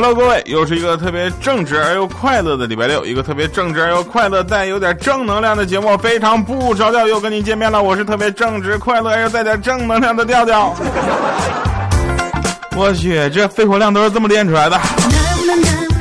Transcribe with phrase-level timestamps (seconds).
[0.00, 7.82] Hello，各位，又是一个特别正直而又快乐的礼拜六，一个特别正直而又快乐但有点正能量的节目，非常不着调又跟您见面了。
[7.82, 10.72] 我是特别正直、快乐而又带点正能量的调调。
[12.78, 14.76] 我去，这肺活量都是这么练出来的。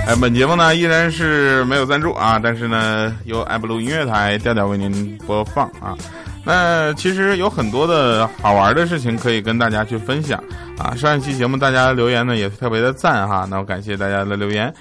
[0.06, 5.98] 哎，本节目呢依然是没有赞助啊，但是呢由爱布鲁音乐台调调为您播放啊。
[6.46, 10.42] 那其实有很多的好玩的事情可以跟大家去分享
[10.78, 10.96] 啊！
[10.96, 14.72] 上一期节目大家留言呢也特别的赞哈，那我感谢大家的留言。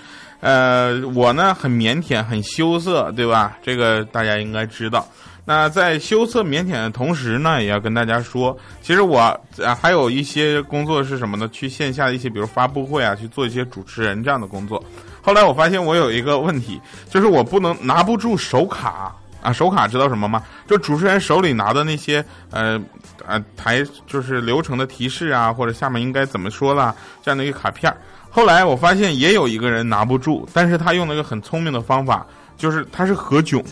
[0.40, 3.56] 呃，我呢很腼腆，很羞涩，对吧？
[3.62, 5.08] 这个大家应该知道。
[5.46, 9.34] 那在羞涩腼腆的同时呢，也要跟大家说，其实我
[9.80, 11.48] 还有一些工作是什么呢？
[11.48, 14.82] 去线下的一些，比如发布会啊，去做一些主持人这样的工作。
[15.22, 19.14] 后来我发现我有一个问题，就是我不能拿不住手卡。
[19.42, 20.42] 啊，手卡知道什么吗？
[20.66, 22.80] 就主持人手里拿的那些，呃，
[23.26, 27.94] 呃，台就是流程的提示啊，或者下面应该怎么说啦，这样的一个卡片
[28.28, 32.26] 后来我发现也有一个人拿不住，但是他用了一个很聪明的方法，
[32.58, 33.64] 就是他是何炅，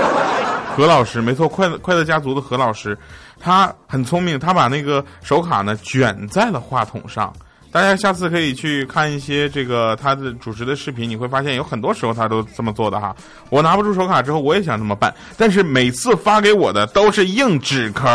[0.74, 2.96] 何老师，没错，快乐快乐家族的何老师，
[3.38, 7.32] 他很聪明，他把那个手卡呢卷在了话筒上。
[7.70, 13.14] 大家下次可以去看一些这个他的主持的视频，你会发现有很多时候他都这么做的哈。
[13.50, 18.08] 我拿不出手卡之后，我也想这么办，但是每次发给我的都是硬纸壳，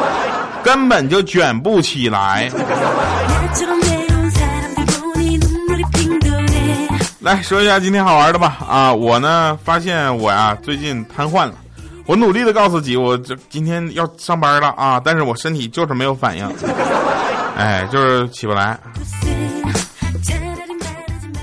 [0.62, 2.50] 根本就卷不起来。
[7.20, 8.92] 来说一下今天好玩的吧啊！
[8.94, 11.54] 我呢发现我呀最近瘫痪了，
[12.04, 16.46] 我努力的告诉自己我这今天要上班了啊，但是我身体就是没有反应。
[17.56, 18.78] 哎，就是起不来。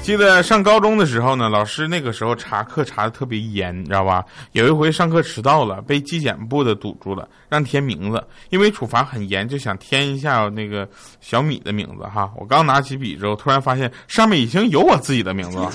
[0.04, 4.24] 记得上高中的时候呢，老师那个时候查课查的特别严，你知道吧？
[4.52, 8.22] 有一回上课迟到了，被纪检部的堵住了，让填名字。
[8.50, 10.86] 因为处罚很严，就想填一下那个
[11.22, 12.30] 小米的名字哈。
[12.36, 15.72] 我刚拿起笔之后，突然发现上面已经有我自己的名字了。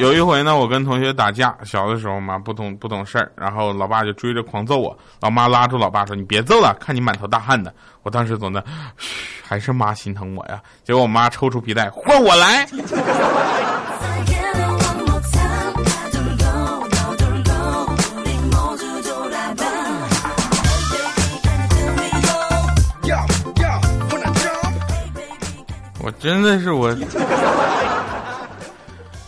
[0.00, 7.70] 有一回呢，我跟同学打架，小的时候嘛，不懂不懂事儿，然后老爸就追着狂揍我，老妈拉住老爸说：“你别揍了，看你满头大汗的。”
[8.02, 8.64] 我当时总的，
[9.46, 10.58] 还是妈心疼我呀。
[10.84, 12.66] 结果我妈抽出皮带，换我来。
[26.02, 26.88] 我真的是我，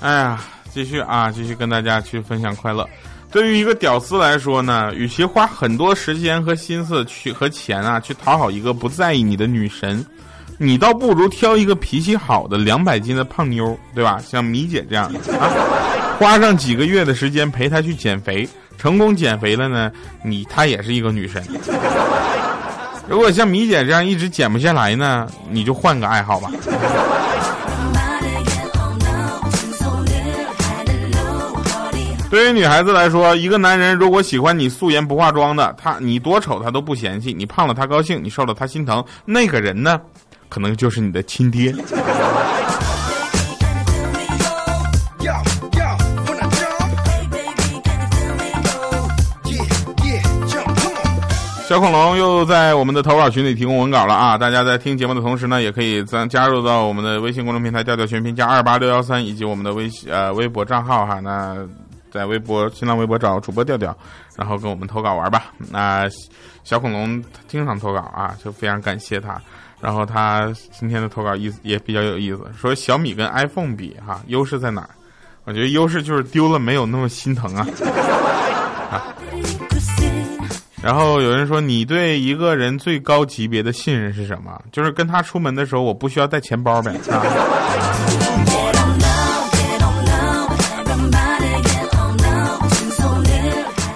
[0.01, 0.41] 哎呀。
[0.73, 2.89] 继续啊，继续跟大家去分享快乐。
[3.31, 10.05] 对于一个屌丝来说呢，与其花很多时间和心思去和钱啊去讨好一个不在意你的女神，
[10.59, 14.19] 你倒不如挑一个脾气好的两百斤的胖妞，对吧？
[14.27, 15.07] 像米姐这样
[15.41, 15.49] 啊，
[16.19, 18.47] 花上几个月的时间陪她去减肥，
[18.77, 19.91] 成功减肥了呢，
[20.23, 21.43] 你她也是一个女神。
[23.09, 26.51] 如果像米姐这样一直减不下来呢，你就换个爱好吧。
[32.33, 40.01] 对于女孩子来说，一个男人如果喜欢你素颜不化妆的，他你多丑他都不嫌弃，你胖了他高兴，你瘦了他心疼，那个人呢，
[40.49, 41.75] 可能就是你的亲爹。
[51.69, 54.39] 小恐龙又在我们的投稿群里提供文稿了啊！
[54.39, 61.21] 大家在听节目的同时呢，也可以咱加入到我们的微信公众平台调调全拼加二八六幺三，以及我们的微信呃微博账号哈。
[61.21, 61.59] 那
[62.13, 63.97] 在微博、新浪微博找主播调调，
[64.37, 65.47] 然后跟我们投稿玩吧。
[65.71, 66.09] 那
[66.63, 69.41] 小恐龙经常投稿啊，就非常感谢他。
[69.81, 74.91] 然后他今天的投稿意思也比较有意思，说小米跟 iPhone 比哈，优势在哪儿？
[75.45, 77.67] 我觉得优势就是丢了没有那么心疼啊。
[80.81, 84.61] 然后有人说，你对一个人最高级别的信任是什么？
[84.71, 86.93] 就是跟他出门的时候，我不需要带钱包呗。
[87.11, 87.23] 啊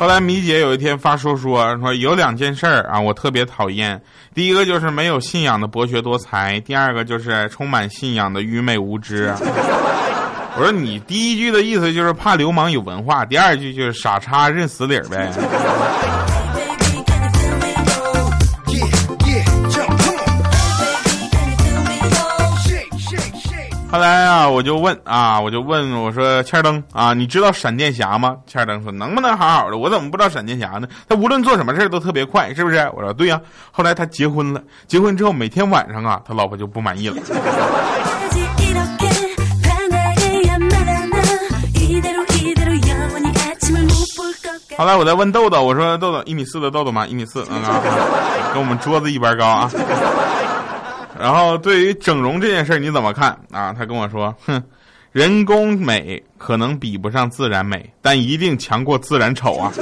[0.06, 4.00] 后来米姐有一天发说说说有两件事儿啊，我特别讨厌。
[4.32, 9.34] 第一个就是没有信仰的博学多才，第二个就是充满信仰的愚昧无知。
[9.40, 15.28] 我说你第一句的意思就是怕流氓有文化，第二句就是傻叉认死理儿呗。
[23.96, 29.78] 后来啊，我就问啊，我就问我说：“欠灯啊，你知道闪电侠吗？”欠灯说：“能不能好好的？
[29.78, 30.86] 我怎么不知道闪电侠呢？
[31.08, 33.40] 他无论做什么事都特别快，是不是？”我说：“对呀。”
[33.72, 37.16] 后来他结婚了，结婚之后每天晚上啊，他老婆就不满意了。
[44.76, 47.06] 后来我再问豆豆，我说豆豆一米四的豆豆吗？
[47.06, 47.80] 一米四，嗯啊，
[48.52, 49.70] 跟我们桌子一般高啊。
[51.18, 53.72] 然后对于整容这件事你怎么看啊？
[53.72, 54.62] 他跟我说，哼，
[55.12, 59.72] 人工美可能比不上自然美，但一定强过自然丑啊。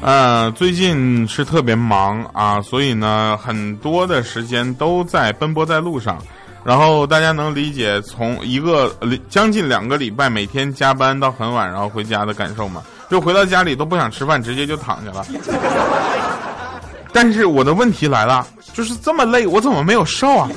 [0.00, 6.18] 呃，最近是特别忙啊，所以呢，很多的时间都在奔波在路上。
[6.62, 8.94] 然后大家能理解从一个
[9.28, 12.82] 将近两个礼拜每天加班到很晚，然后回家的感受吗？
[13.10, 15.24] 就回到家里都不想吃饭，直接就躺下了。
[17.12, 20.48] 但是我的问题来了，就是这么累，我怎么没有瘦啊？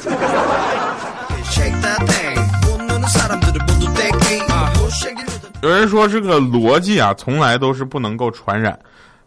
[5.62, 8.78] 有人说这个逻辑啊，从来都是不能够传染。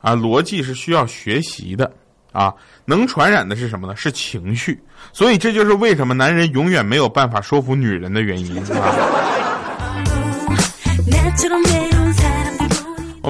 [0.01, 1.91] 啊，逻辑是需要学习的，
[2.33, 2.53] 啊，
[2.87, 3.95] 能传染的是什么呢？
[3.95, 4.83] 是情绪，
[5.13, 8.59] 所以这就是为什么男人永远没有办法说服女人的原因。
[8.59, 8.95] 啊。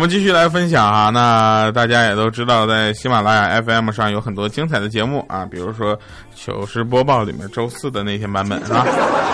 [0.01, 5.95] 我们继续来分享啊，那大家也都知道，在喜马拉雅 FM 上有很多精彩的节目啊，比如说
[6.35, 8.87] 糗事播报里面周四的那天版本啊。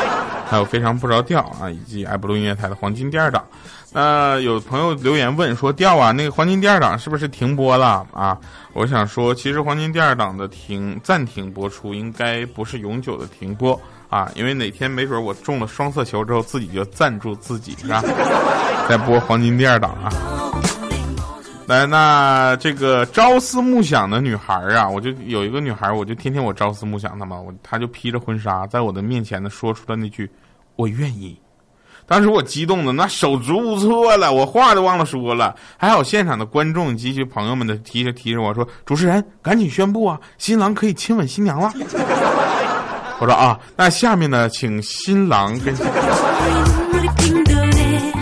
[0.50, 3.44] 还有非常不着调啊，以及爱布鲁音乐台的黄金第二档。
[3.92, 8.36] 那有朋友留言问说，调啊，那个黄金第二档是不是停播了啊？
[8.72, 13.80] 我想说，其实黄金第二档的停暂停播出应该不是永久的停播
[14.10, 18.02] 啊，因为哪天没准我中了双色球之后，自己就赞助自己是吧？
[18.88, 20.10] 再播黄金第二档啊。
[21.66, 30.30] 来，那这个朝思暮想的女孩啊，我就有一个女孩，我就天天我朝思暮想她嘛，我她就披着婚纱在我的面前呢，说出了那句
[30.76, 31.36] “我愿意”。
[32.06, 35.56] 当时我激动的那手足无措了，我话都忘了说了。
[35.76, 41.72] 还好现场的观众及其朋友们的提着提着我说：“主持人，赶紧宣布啊，新郎可以亲吻新娘了。
[43.18, 45.74] ”我说啊，那下面呢，请新郎跟。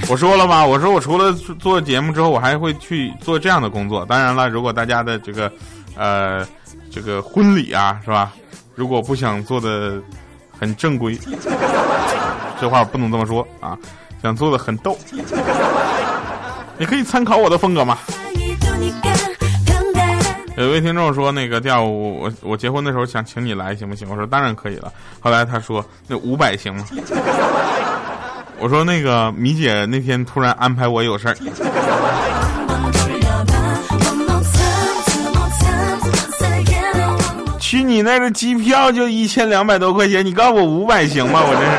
[0.10, 4.04] 我说了吧，我说我除了做节目之后，我还会去做这样的工作。
[4.06, 5.50] 当然了，如果大家的这个，
[5.96, 6.46] 呃，
[6.90, 8.32] 这个婚礼啊，是吧？
[8.74, 10.00] 如果不想做的
[10.58, 11.18] 很正规，
[12.60, 13.78] 这话不能这么说啊，
[14.22, 14.96] 想做的很逗，
[16.76, 17.98] 你可以参考我的风格嘛。
[20.56, 24.08] 有一位听众说，那个调我我结婚的时候想请你来，行不行？
[24.08, 24.92] 我说当然可以了。
[25.18, 26.84] 后来他说，那五百行吗？
[28.64, 31.34] 我说那个米姐那天突然安排我有事儿，
[37.60, 41.42] 去你那个机票就一千两百多块钱，你告诉我五百行吗？
[41.44, 41.76] 我这是。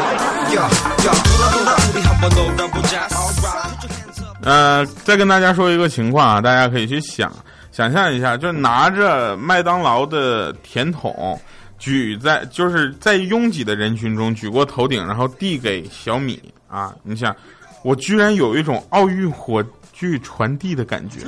[4.44, 7.34] 呃，再跟大家说一个情况啊，大家可以去想
[7.72, 11.36] 想象一下，就拿着麦当劳的甜筒，
[11.80, 16.40] 举在就是在拥挤的人群中举过头顶，然后递给小米。
[16.67, 17.35] 啊，你想，
[17.83, 19.63] 我居然有一种奥运火
[19.94, 21.21] 炬传递的感觉。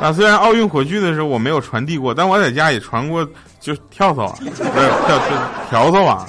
[0.00, 3.26] 啊，虽然奥运火炬的时候我没有传递过，但我在家也传过，
[3.60, 5.38] 就跳蚤啊，不是跳跳
[5.70, 6.26] 条蚤啊。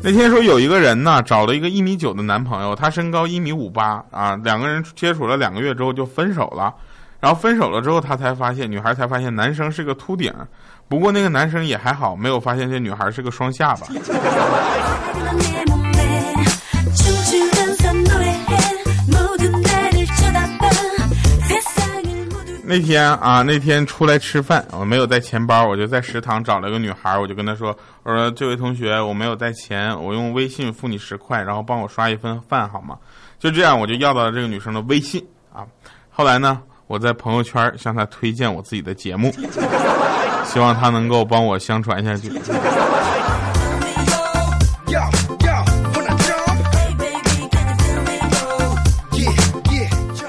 [0.00, 6.72] 那天说有一个人呢，找了一个一米九的男朋友，他身高一米五八啊，两个人接触了两个月之后就分手了。
[7.20, 10.32] 然后分手了之后，他才发现，女孩才发现男生是个秃顶。
[10.88, 13.86] 不过那个男生也还好，没有发现这女孩是个双下巴。
[22.64, 32.96] 那天啊，那天出来吃饭，我没有带钱包，我就在食堂找了个女孩，我就跟她说：“我说这位同学，我没有带钱，我用微信付你十块，然后帮我刷一份饭好吗？”
[33.38, 35.64] 就这样，我就要到了这个女生的微信啊。
[36.10, 36.62] 后来呢？
[36.86, 39.30] 我在朋友圈向她推荐我自己的节目，
[40.52, 42.32] 希望他能够帮我相传下去。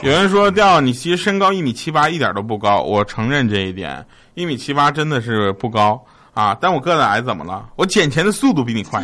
[0.02, 6.02] 有人说调你其实身高一米七八一点都不高，我承认这一点，一米七八真的是不高
[6.34, 6.56] 啊。
[6.60, 7.66] 但我个子矮怎么了？
[7.76, 9.04] 我捡钱的速度比你快。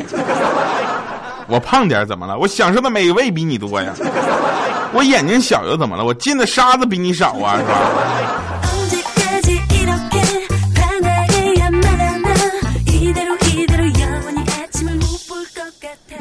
[1.48, 2.38] 我胖点怎么了？
[2.38, 3.94] 我享受的美味比你多呀。
[4.94, 6.04] 我眼睛小又怎么了？
[6.06, 7.74] 我进的沙子比你少啊，是吧？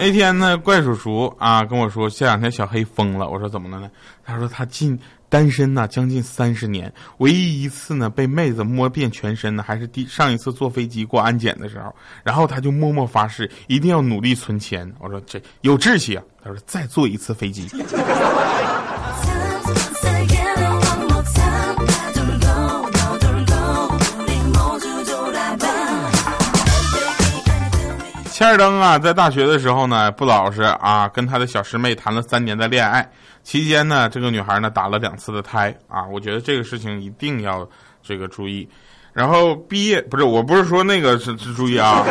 [0.05, 3.27] 那天呢，怪叔叔啊跟我说，这两天小黑疯了。
[3.27, 3.91] 我说怎么了呢？
[4.23, 4.99] 他说他近
[5.31, 11.91] 单身呢将近三十年，唯一一次呢被妹子摸遍全身呢，还是第上一次坐飞机过安检的时候。
[12.23, 14.93] 然后他就默默发誓，一定要努力存钱。
[14.99, 16.23] 我说这有志气啊。
[16.45, 17.67] 他说再坐一次飞机。
[28.35, 33.09] 千尔登啊，在大学的时候呢，不老实啊，跟他的小师妹谈了三年的恋爱，
[33.45, 37.65] 期间呢，这个女孩呢打了两次的胎啊，我觉得这个事情一定要
[38.03, 38.69] 这个注意。
[39.13, 42.03] 然后毕业不是，我不是说那个是是注意啊，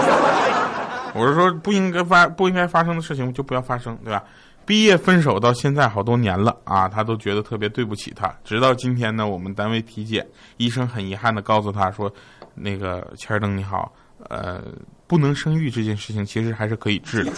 [1.13, 4.24] 我是说不应该发不应该发生的事情就不要发生，对吧？
[4.65, 8.34] 毕业分手到现在好多年了啊，他都觉得特别对不起他。
[8.46, 10.25] 直到今天呢，我们单位体检，
[10.56, 12.10] 医生很遗憾的告诉他说
[12.56, 13.92] ：“那个千登你好，
[14.30, 14.62] 呃，
[15.08, 17.32] 不能生育这件事情其实还是可以治的。”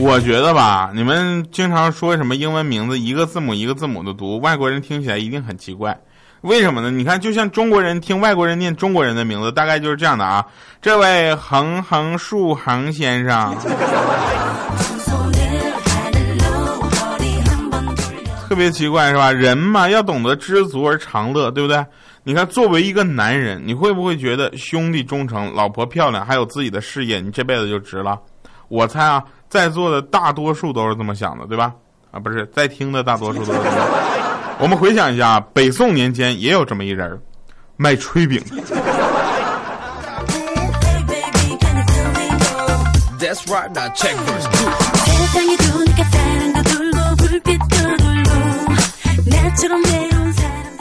[0.00, 5.98] 我觉得吧，你们经常说什么英文名字一个字母一个字母的读，外国人听起来一定很奇怪。
[6.42, 6.88] 为什么呢？
[6.88, 10.46] 你看，就像中国人听外国人念中国人的名字，大概就是这样的啊。
[10.80, 13.54] 这位横横竖横先生，
[18.48, 19.30] 特别奇怪是吧？
[19.30, 21.84] 人嘛，要懂得知足而常乐，对不对？
[22.24, 28.18] 你看，作为一个男人，你会不会觉得兄弟忠诚、老婆漂亮，还有自己的事业，你这辈子就值了？
[28.68, 29.22] 我猜啊。
[29.50, 31.72] 在座的大多数都是这么想的，对吧？
[32.10, 33.60] 啊，不是，在听的大多数都是。
[34.58, 37.18] 我们回想一下，北宋年间也有这么一人，
[37.76, 38.42] 卖炊饼。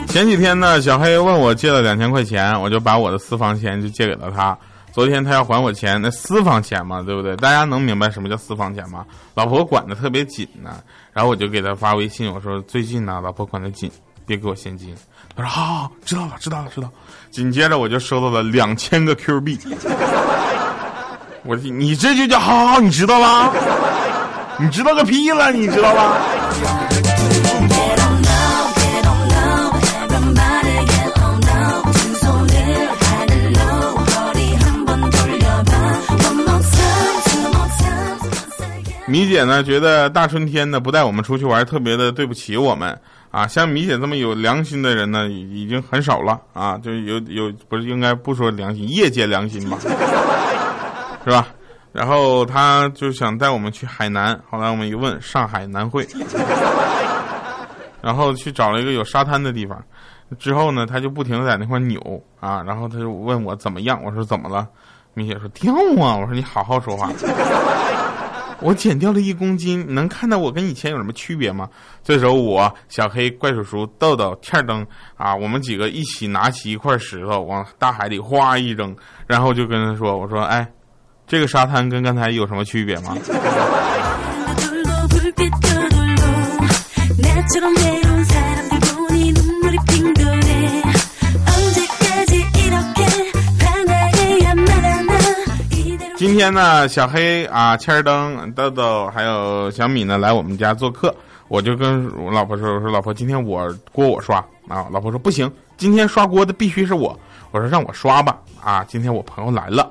[0.07, 4.57] 前几天呢，小黑问我借了两千块钱，我就把我的私房钱就借给了他。
[4.91, 7.35] 昨天他要还我钱，那私房钱嘛，对不对？
[7.35, 9.05] 大家能明白什么叫私房钱吗？
[9.35, 10.77] 老婆管的特别紧呢，
[11.13, 13.91] 然后我就给他发微信，我说最近呢，老婆管的紧，
[14.25, 14.95] 别给我现金。
[15.35, 16.89] 他说好，好，知道了，知道了，知道。
[17.29, 19.59] 紧接着我就收到了两千个 Q 币。
[21.43, 23.53] 我你这就叫好好，你知道吧？
[24.59, 26.17] 你知道个屁了，你知道吧？
[39.07, 42.99] 米姐呢，觉得大春天的不带我们出去玩，特别的对不起我们
[43.31, 43.47] 啊。
[43.47, 46.77] 像米姐这么有良心的人呢，已经很少了啊。
[46.77, 49.77] 就有有不是应该不说良心，业界良心吧，
[51.23, 51.47] 是吧？
[51.93, 56.05] 然后他就想带我们去海南，后来我们一问，上海南汇，
[58.03, 59.81] 然后去找了一个有沙滩的地方。
[60.37, 64.67] 之后呢，他就不停的在那块扭啊，然后他就问我怎么样，我说怎么了？
[65.13, 67.09] 米姐说跳啊，我说你好好说话。
[68.61, 71.69] 我减掉了一公斤，能看到我跟以前有什么区别吗？
[72.03, 74.85] 这时候我小黑怪叔叔豆豆天灯
[75.15, 78.95] 啊，我们几个一起拿起一块石头往大海里哗一扔，
[79.27, 80.67] 然后就跟他说：“我说哎，
[81.27, 83.15] 这个沙滩跟刚才有什么区别吗？”
[96.27, 101.15] 今天呢，小黑啊，千儿灯、豆豆还有小米呢来我们家做客，
[101.47, 104.35] 我就跟我老婆说：“我说老婆，今天我锅我刷
[104.67, 107.17] 啊。”老婆说：“不行，今天刷锅的必须是我。”
[107.51, 109.89] 我说：“让我刷吧啊，今天我朋友来了，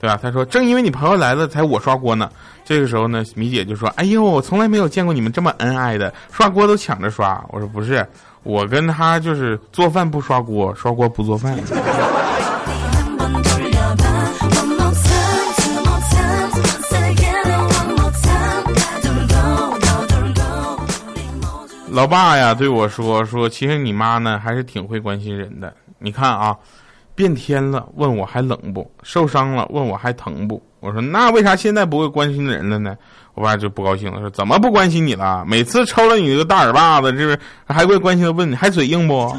[0.00, 2.28] 对吧？”他说：“正因为你朋友来了，才我刷锅呢。”
[2.66, 8.04] 这个时候呢，米姐就说：“哎呦，我从来没有见过你们这么恩爱的，刷锅都抢着刷。”我说：“不是，
[8.42, 11.56] 我跟他就是做饭不刷锅，刷锅不做饭。”
[21.96, 25.74] 老爸呀，对我说说，其实你妈呢还是挺会关心人的。
[25.98, 26.54] 你看啊，
[27.14, 28.90] 变天了问我还冷不？
[29.02, 30.62] 受伤了问我还疼不？
[30.80, 32.94] 我说那为啥现在不会关心人了呢？
[33.32, 35.42] 我爸就不高兴了，说怎么不关心你了？
[35.46, 39.34] 每次抽了你这个大耳巴子，是不是还会关心的问你还嘴硬不？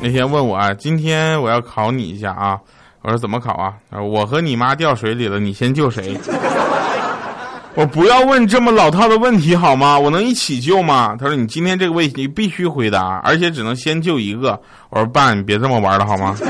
[0.00, 2.58] 那天问我啊，今天我要考你一下啊。
[3.02, 3.74] 我说怎么考啊？
[4.00, 6.18] 我和你妈掉水里了，你先救谁？
[7.74, 9.96] 我不要问这么老套的问题好吗？
[9.98, 11.16] 我能一起救吗？
[11.18, 14.60] 他说你今天这个问题必须回答，而且只能先救一个。
[14.90, 16.36] 我说爸，你别这么玩了好吗？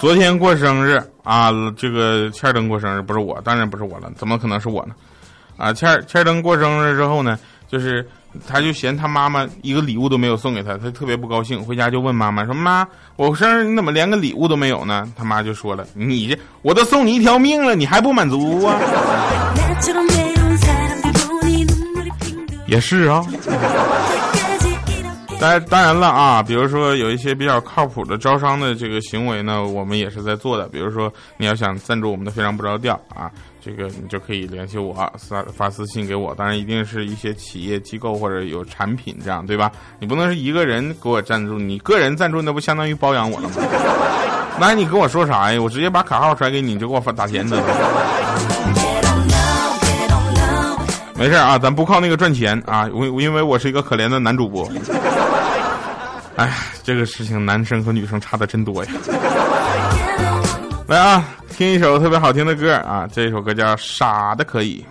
[0.00, 4.94] 昨天过生日啊，这个欠灯过生日不是我，当然不是我了，怎么可能是我呢？
[5.56, 8.04] 啊，欠欠灯过生日之后呢，就是。
[8.48, 11.62] 他就嫌他妈妈一个礼物都没有送给他，他特别不高兴。
[11.62, 18.76] 回家就问妈妈说：“妈，我生日你怎么连个礼物都没有呢？”他妈就说了：“你这我都送你一条命了，你还不满足啊？”
[22.66, 23.24] 也是啊。
[25.38, 30.68] 当当然了啊，比如说有一些比较靠谱的招商的这个行为呢，我们也是在做的。
[30.68, 33.30] 比如说你要想赞助我们的非常不着调啊，
[33.64, 36.34] 这个你就可以联系我，发发私信给我。
[36.34, 39.72] 当然一定是一些企业机构或者有产品这样，对吧？
[39.98, 43.54] 你不能是一个人给我赞助，你个人赞助那不相当于包养我了吗？
[44.60, 45.58] 那你跟我说啥呀？
[45.58, 47.64] 我直接把卡号甩给你，你就给我发打钱得了。
[51.16, 54.70] 没事啊，咱不靠那个赚钱啊，我因为我是一个可怜的男主播。
[56.36, 56.52] 哎，
[56.82, 58.90] 这个事情男生和女生差的真多呀。
[60.86, 64.84] 来啊，听一首特别好听的歌啊，这首歌叫《傻的可以》。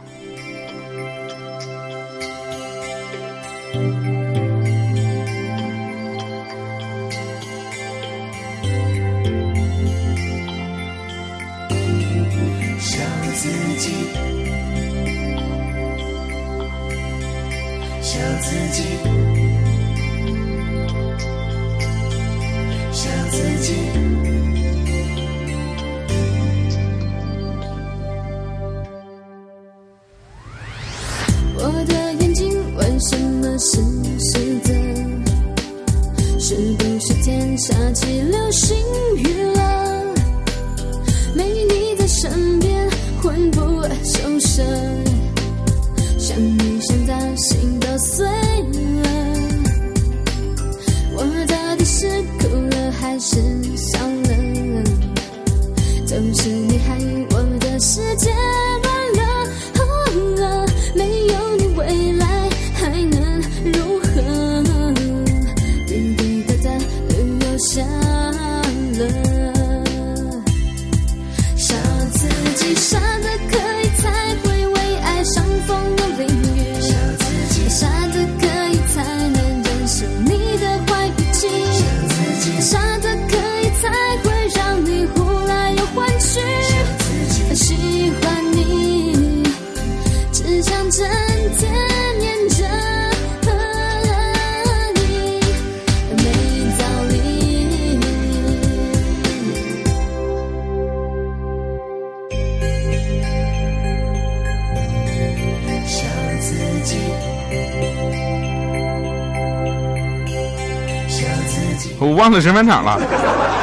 [112.03, 112.99] 我忘了审判场了。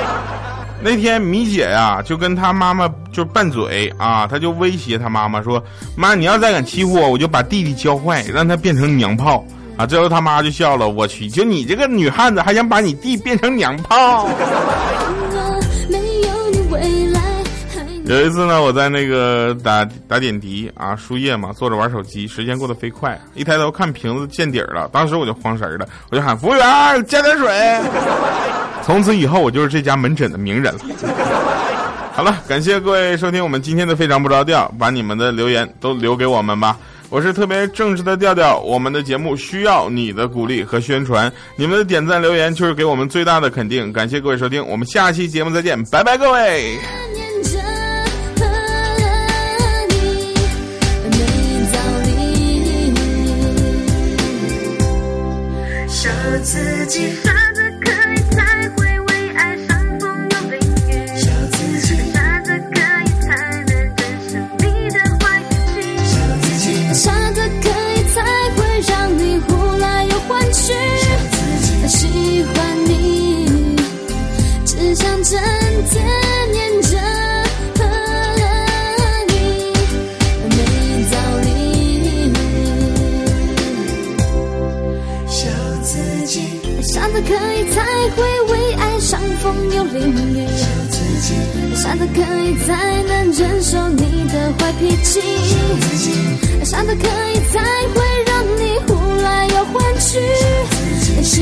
[0.82, 5.62] 那天米姐呀，就跟他妈妈就拌嘴啊，她就威胁她妈妈说
[5.94, 9.44] ：“妈，你要再敢欺负我，我就把弟弟教坏，让他变成娘炮。”
[9.76, 10.88] 啊，最后他妈就笑了。
[10.88, 14.26] 我去，就你这个女汉子，还想把你弟变成娘炮？
[18.10, 27.48] 有一次呢，我在那个打打点滴啊，输液嘛，坐着玩手机，时间过得飞快，一抬头看瓶子见底儿了，当时我就慌神了，我就喊服务员加点水。
[28.82, 30.80] 从此以后，我就是这家门诊的名人了。
[32.12, 36.76] 好了，感谢各位收听我们今天的非常不着调，把你们的留言都留给我们吧。
[37.10, 43.92] 我是特别正直的调调，我们的节目需要你的鼓励和宣传，你们的点赞留言就是给我们最大的肯定。
[43.92, 46.76] 感谢各位收听，我们下期节目再见，拜拜，各位。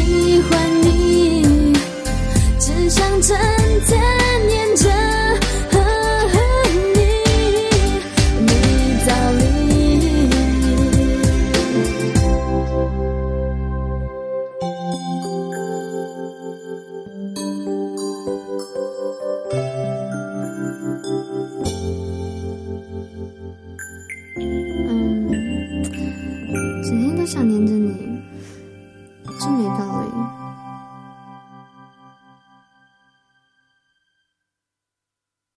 [0.09, 1.75] 喜欢你
[2.59, 3.58] 只想着